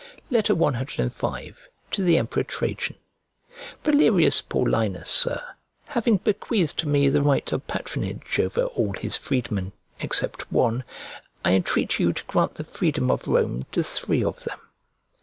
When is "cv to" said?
0.31-2.01